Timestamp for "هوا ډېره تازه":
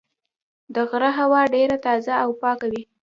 1.19-2.13